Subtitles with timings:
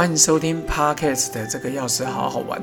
[0.00, 2.58] 欢迎收听 Podcast 的这个钥匙好好玩，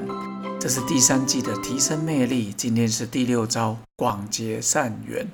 [0.60, 2.52] 这是第三季的提升魅力。
[2.52, 5.28] 今天是第六招广结善缘。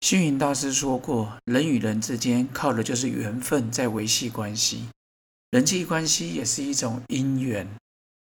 [0.00, 4.86] 星云大师说过，人与人之间靠的就是缘分在维系关系，
[5.50, 7.68] 人际关系也是一种因缘。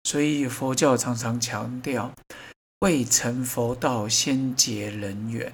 [0.04, 2.10] 所以佛教常常强调，
[2.80, 5.52] 未成佛道先结人缘。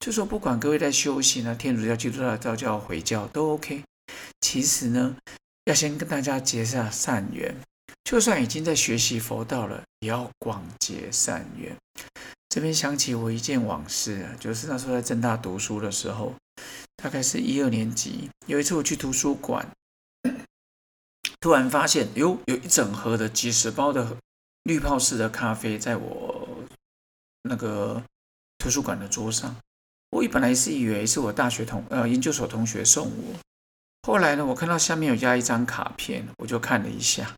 [0.00, 3.84] 就说不管各位在修行呢，天主教、基督教、道教、回教都 OK。
[4.40, 5.14] 其实呢。
[5.68, 7.54] 要先跟大家结下善缘，
[8.02, 11.76] 就算已经在学习佛道了，也要广结善缘。
[12.48, 16.34] 这边想起我一件往事啊，就是那时候在正大读书的时候，
[16.96, 19.70] 大概是一二年级，有一次我去图书馆，
[21.38, 24.16] 突然发现哟，有一整盒的几十包的
[24.62, 26.48] 滤泡式的咖啡在我
[27.42, 28.02] 那个
[28.56, 29.54] 图书馆的桌上。
[30.08, 33.34] 我本来是以为是我大学同呃研究所同学送我。
[34.02, 37.34] 后来呢，我看到下面有加一张卡片，我就看了一下，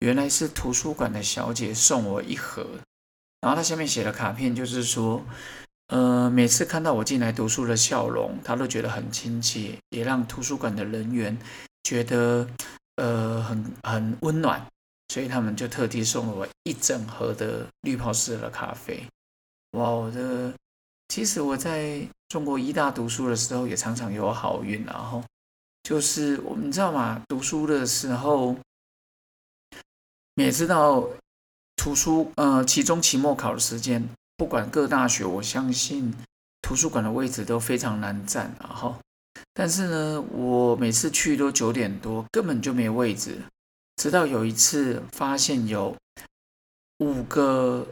[0.00, 2.64] 原来是图书馆的小姐送我一盒，
[3.40, 5.24] 然后她下面写的卡片就是说，
[5.88, 11.36] 呃，每次看到我进来读书的笑容，她都觉得很亲切，也让图书馆的人员
[11.82, 12.46] 觉得
[12.96, 14.64] 呃很很温暖，
[15.08, 19.04] 所以他们就特地送了我一整盒的滤泡式的咖啡。
[19.72, 20.52] 哇，我的，
[21.08, 25.24] 其实我在中国医大读书的时候也常常有好运，然后。
[25.86, 28.56] 就是我们知道嘛，读书的时候，
[30.34, 31.08] 每次到
[31.76, 34.04] 图书呃期中、期末考的时间，
[34.36, 36.12] 不管各大学，我相信
[36.60, 38.98] 图书馆的位置都非常难占啊哈。
[39.54, 43.38] 但是呢，我每次去都九点多，根本就没位置。
[43.94, 45.96] 直到有一次发现有
[46.98, 47.86] 五个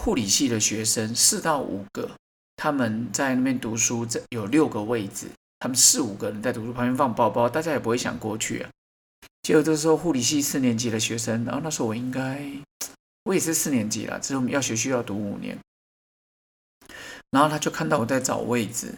[0.00, 2.10] 护理系的学生，四到五个，
[2.56, 5.28] 他们在那边读书，这有六个位置。
[5.64, 8.68] 他们四五个人在图书旁边放包包，大家也不会想过去啊。
[9.40, 12.46] 结果这时候护理系四年级的学生，然后那时候我应该
[13.24, 15.58] 我也是四年级了，之后要学需要读五年。
[17.30, 18.88] 然后他就看到我在找位置，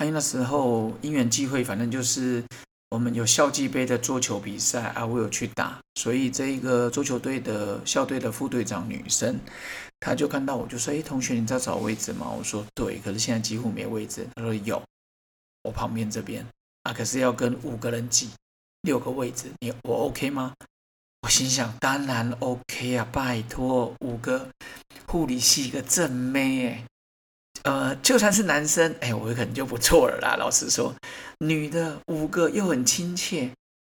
[0.00, 2.44] 因为那时候因缘际会，反正就是
[2.90, 9.40] 我们有校际杯的桌球比赛啊，我有去打，所以这一个桌球队的校队的副队长女生，
[10.00, 14.82] 她就看到我就说：“哎，同学，你在找位置吗？”我说：“对，可是现在几乎没位置。”她说：“有。”
[15.64, 16.46] 我旁边这边
[16.84, 18.30] 啊，可是要跟五个人挤
[18.82, 20.54] 六个位置，你我 OK 吗？
[21.22, 24.48] 我心想，当然 OK 啊，拜托，五个
[25.06, 26.86] 护理系一个正妹哎，
[27.62, 30.36] 呃，就算是男生哎，我可能就不错了啦。
[30.36, 30.94] 老实说，
[31.38, 33.50] 女的五个又很亲切，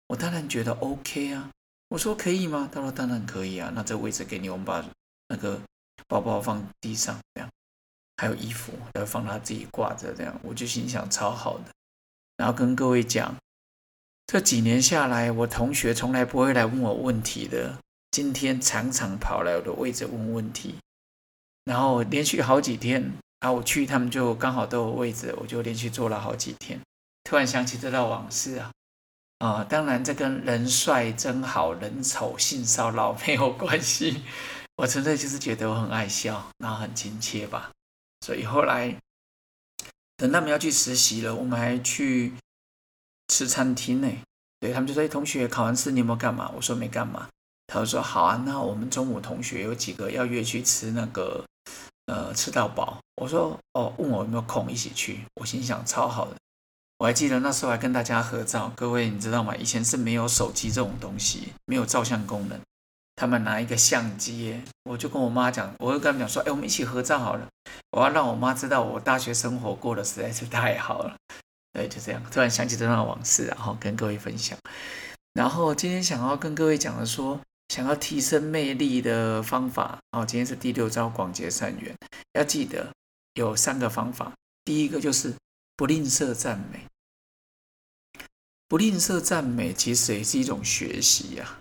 [0.07, 1.49] 我当然觉得 OK 啊。
[1.89, 2.69] 我说可以吗？
[2.71, 3.71] 他说当然可以啊。
[3.75, 4.83] 那这位置给你，我们把
[5.27, 5.59] 那个
[6.07, 7.49] 包包放地上，这样。
[8.17, 11.65] 还有衣服要放他自己挂着，这样我就心想超好的。
[12.35, 13.35] 然后跟各位讲，
[14.25, 17.77] 这几年下来，我同学从来不会来问我问题的，
[18.11, 20.75] 今天常常跑来我的位置问问题。
[21.65, 26.79] 然后连续好几天，啊，我去他们就刚好都有位置，我就连续坐了好几天。
[27.23, 28.71] 突然想起这段往事啊，
[29.39, 34.23] 啊，当然这跟人帅真好人丑性骚扰没有关系，
[34.77, 37.71] 我纯粹就是觉得我很爱笑，然后很亲切吧。
[38.21, 38.95] 所以后来，
[40.17, 42.33] 等他们要去实习了，我们还去
[43.27, 44.09] 吃餐厅呢。
[44.59, 47.29] 对他们就说：“哎，同学，考完试你有没有干嘛？”我说：“没干嘛。”
[47.67, 51.45] 他说：“好啊，那我们中午同学有几个要约去吃那个，
[52.07, 56.35] 呃，吃到饱。”我说：“哦，问我有没有空一起去。”我心想超好的。
[56.97, 58.73] 我还记得那时候还跟大家合照。
[58.75, 59.55] 各位你知道吗？
[59.55, 62.59] 以前是没有手机这种东西，没有照相功能。
[63.17, 67.47] 他们拿一个相机，我就跟我妈讲，我就跟他们讲说，哎，我们一起合照好了，
[67.89, 71.15] 我要让我妈知道我大学生活过得实在是太好了。
[71.73, 74.55] 对，就这样，突然想起这段往事，然后跟各位分享。
[75.33, 77.39] 然后今天想要跟各位讲的说，
[77.69, 81.95] 想要提升魅力的方法，哦，今天是第六招广结善缘，
[82.33, 82.93] 要记得
[83.33, 84.31] 有三个方法。
[84.63, 85.33] 第一个就是
[85.75, 86.85] 不吝啬赞美，
[88.67, 91.57] 不吝啬赞美其实也是一种学习呀。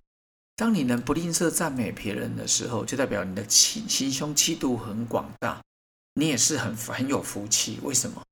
[0.56, 5.62] 当你能不吝啬赞美别人的时候，就代表你的心心胸气度很广大，
[6.14, 7.78] 你也是很很有福气。
[7.82, 8.24] 为什么？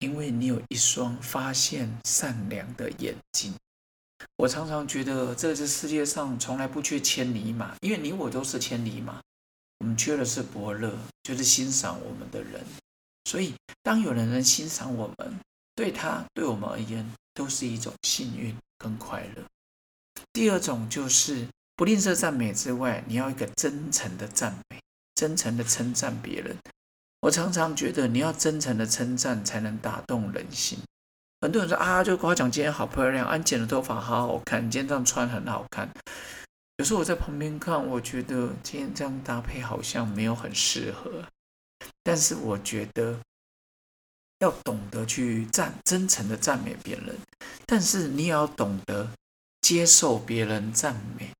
[0.00, 3.54] 因为你有一双发现善良的眼睛。
[4.36, 9.20] 我常常觉得，这个世界上从来不缺千里马，因为你我都是千里马。
[9.78, 12.64] 我们缺的是伯乐，就是欣赏我们的人。
[13.26, 15.38] 所以，当有人能欣赏我们，
[15.76, 19.44] 对他对我们而言，都是一种幸运跟快乐。
[20.32, 21.46] 第二种就是。
[21.80, 24.78] 不吝啬赞美之外，你要一个真诚的赞美，
[25.14, 26.54] 真诚的称赞别人。
[27.20, 30.78] 我常常觉得，你要真诚的称赞，才能打动人心。
[31.40, 35.88] 很多人说啊，就夸奖今天好漂亮，啊，你剪的头发好好看，今天这样穿很好看。
[36.76, 41.10] 有时候我在旁边看，我觉得今天这样搭配好像没有很适合。
[42.02, 43.18] 但是我觉得
[44.40, 47.16] 要懂得去赞，真诚的赞美别人，
[47.64, 49.10] 但是你也要懂得
[49.62, 51.30] 接受别人赞美。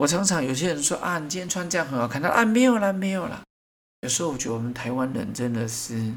[0.00, 3.42] 我常常有些人说啊，你今天穿这样很好看，他啊没有啦，没有啦。
[4.00, 6.10] 有时候我觉得我们台湾人真的是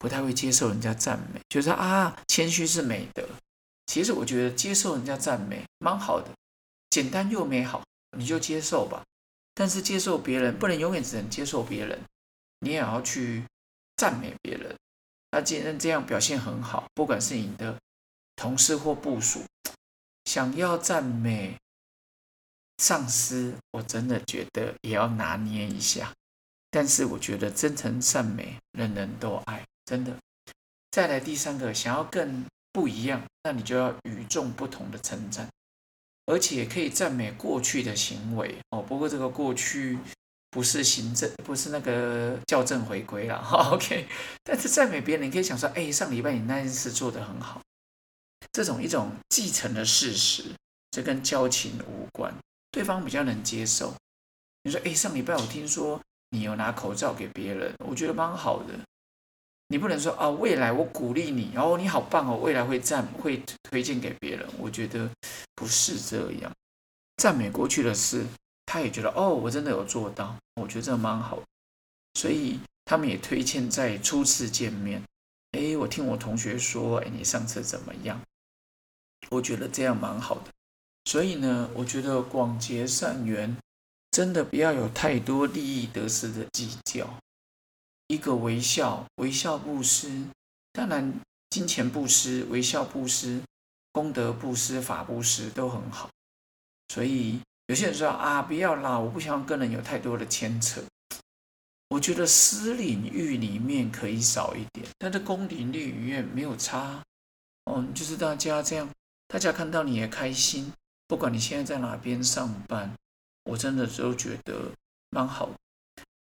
[0.00, 3.24] 不太会接受人家赞美，觉得啊谦虚是美德。
[3.86, 6.28] 其实我觉得接受人家赞美蛮好的，
[6.90, 7.84] 简单又美好，
[8.18, 9.04] 你就接受吧。
[9.54, 11.96] 但是接受别人不能永远只能接受别人，
[12.58, 13.44] 你也要去
[13.96, 14.74] 赞美别人。
[15.30, 17.78] 那既然这样表现很好，不管是你的
[18.34, 19.44] 同事或部属，
[20.24, 21.56] 想要赞美
[22.78, 26.12] 上司，我真的觉得也要拿捏一下。
[26.70, 30.16] 但是我觉得真诚善美，人人都爱，真的。
[30.90, 32.44] 再来第三个，想要更。
[32.74, 35.48] 不一样，那你就要与众不同的称赞，
[36.26, 38.82] 而且可以赞美过去的行为哦。
[38.82, 39.96] 不过这个过去
[40.50, 43.70] 不是行政，不是那个校正回归了哈。
[43.70, 44.08] OK，
[44.42, 47.62] 但是赞美别人，你可以想说，哎，上礼拜你那件事做得很好，
[48.50, 50.52] 这种一种继承的事实，
[50.90, 52.34] 这跟交情无关，
[52.74, 53.94] 对方比较能接受。
[54.64, 56.00] 你说，哎，上礼拜我听说
[56.30, 58.74] 你有拿口罩给别人，我觉得蛮好的。
[59.68, 64.44] 你不能说啊，未来我鼓励你，哦，你好棒哦，未来会赞会推荐给别人。
[64.58, 65.08] 我觉得
[65.54, 66.52] 不是这样，
[67.18, 68.26] 赞美过去的事，
[68.66, 71.40] 他也觉得哦，我真的有做到，我觉得这蛮好。
[72.14, 75.00] 所以他们也推荐在初次见面，
[75.52, 78.20] 哎，我听我同学说，哎，你上次怎么样？
[79.30, 80.50] 我觉得这样蛮好的。
[81.04, 83.56] 所以呢，我觉得广结善缘，
[84.10, 87.08] 真的不要有太多利益得失的计较。
[88.08, 90.24] 一个微笑，微笑布施，
[90.72, 91.12] 当然
[91.50, 93.40] 金钱布施、微笑布施、
[93.92, 96.10] 功德布施、法布施都很好。
[96.88, 100.82] 所以有些人说啊，不要啦，我不想跟人有太多的牵扯。
[101.88, 107.02] 我觉得私领域里面可以少一点，但是公领域里面没有差。
[107.70, 108.88] 嗯，就是大家这样，
[109.28, 110.72] 大家看到你也开心，
[111.06, 112.94] 不管你现在在哪边上班，
[113.44, 114.72] 我真的都觉得
[115.10, 115.50] 蛮好。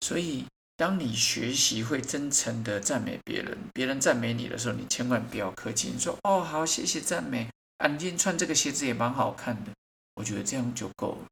[0.01, 0.45] 所以。
[0.79, 9.71] 当你学习会真诚的赞美别人，别人赞美你的时候，你千万不要客气，你说哦好，谢谢赞美，啊，你今天穿这个鞋子也蛮好看的，
[10.17, 11.27] 我觉得这样就够了。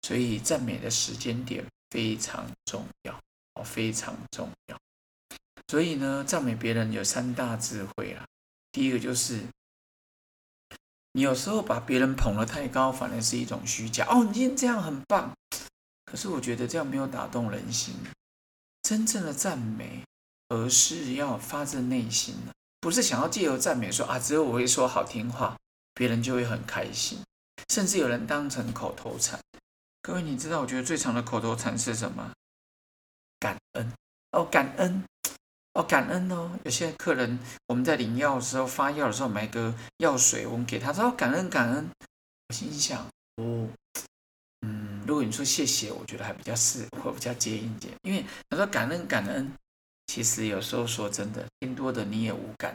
[0.00, 3.12] 所以赞美的时间点非常重要，
[3.52, 4.78] 哦，非常重要。
[5.68, 8.24] 所以呢，赞美别人有三大智慧啊。
[8.72, 9.42] 第一个就是，
[11.12, 14.06] 你有时候把别人捧得太高，反而是一种虚假。
[14.08, 15.32] 哦，你今天这样很棒，
[16.04, 17.94] 可是我觉得这样没有打动人心。
[18.82, 20.04] 真正的赞美，
[20.48, 25.56] 而是要发自内心的，不是想要借由赞美说啊，只有我会说好听话，
[25.94, 27.18] 别人就会很开心，
[27.68, 29.38] 甚至有人当成口头禅。
[30.02, 32.32] 各位，你知道我觉得最长的口头禅是什么？
[33.38, 33.92] 感恩
[34.32, 35.04] 哦，感恩
[35.74, 36.50] 哦，感恩哦。
[36.64, 41.88] 有些客人我们在领药的时候发药的时候买个药水，我们给他说感恩感恩，
[42.48, 43.06] 我心想
[43.36, 43.68] 哦。
[44.62, 47.92] 嗯如果你说谢谢，我觉得还比较适，会比较接一点。
[48.02, 49.52] 因为他说感恩感恩，
[50.06, 52.74] 其实有时候说真的，听多的你也无感。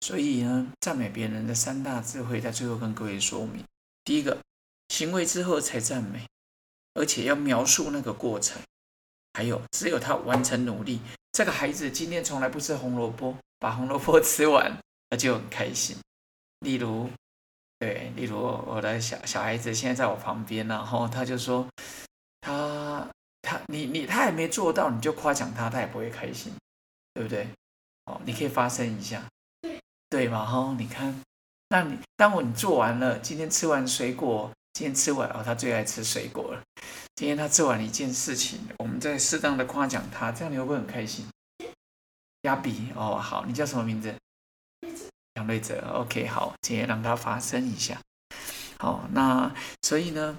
[0.00, 3.64] 所以呢，赞美别人的三大智慧，在最后跟各位说明：
[4.04, 4.38] 第一个，
[4.88, 6.26] 行为之后才赞美，
[6.94, 8.58] 而且要描述那个过程；
[9.32, 11.00] 还有，只有他完成努力，
[11.36, 14.74] 这个孩子今天从来不吃红萝卜，把红萝卜吃完，
[15.10, 15.94] 他就很开心。
[16.64, 17.10] 例如。
[17.78, 21.68] 对，例如我的小小孩子现在在我旁边，然后他就说，
[22.40, 23.06] 他
[23.42, 26.54] 他你你他还没做到，你就夸奖他，他也不会开心，
[27.12, 27.46] 对不对？
[28.06, 29.22] 哦，你可以发声一下，
[29.60, 29.78] 对
[30.08, 30.42] 对嘛？
[30.46, 31.20] 哈，你看，
[31.68, 36.62] 那你当我你做完了，今天吃完水果，今天吃完哦，他最爱吃水果了。
[37.16, 38.58] 今天他做完了一件事情，
[38.96, 41.26] 们在适当的夸奖他，这样你会不会很开心？
[42.42, 44.14] 亚比哦，好，你叫什么名字？
[45.34, 48.00] 杨瑞泽，OK，好，今天让它发生一下。
[48.78, 50.38] 好，那所以呢，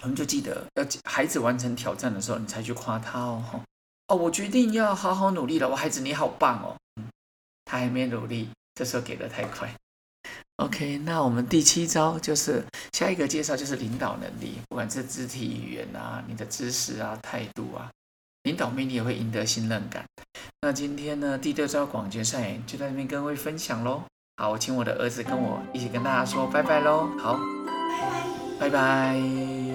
[0.00, 3.62] 我们就记得要孩子完成挑战的时候，你才去夸他哦。
[4.06, 6.76] 哦，我决定要好好努力了，我孩子你好棒哦。
[7.66, 9.74] 他还没努力，这时候给的太快。
[10.60, 12.62] OK，那我们第七招就是
[12.92, 17.88] 下一个介绍就是领导能力，不管是肢体语言啊、你的知识啊、态度啊。
[18.44, 20.04] 领导命你也会赢得信任感。
[20.60, 24.02] 那今天呢，第六招广结善缘就在这边跟各位分享喽。
[24.36, 27.08] 好，我请我的儿子跟我一起跟大家说拜拜喽。
[27.18, 27.38] 好，
[28.58, 29.69] 拜拜，拜拜。